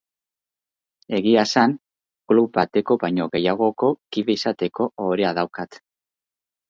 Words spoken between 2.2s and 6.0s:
klub bateko baino gehiagoko kide izateko ohorea daukat.